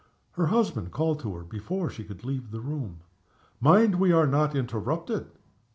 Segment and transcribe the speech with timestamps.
[0.31, 3.01] Her husband called to her before she could leave the room.
[3.59, 5.27] "Mind we are not interrupted!"